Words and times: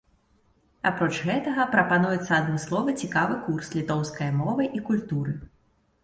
Апроч 0.89 1.09
гэтага 1.25 1.65
прапануецца 1.73 2.23
адмысловы 2.37 2.95
цікавы 3.03 3.35
курс 3.49 3.69
літоўскае 3.77 4.31
мовы 4.39 4.63
і 4.79 4.83
культуры. 4.89 5.35